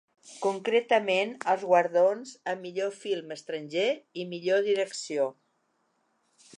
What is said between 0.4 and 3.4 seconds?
Concretament els guardons a millor film